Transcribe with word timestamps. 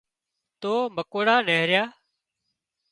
تو 0.61 0.73
مڪوڙا 0.95 1.35
نيهريا 1.47 1.83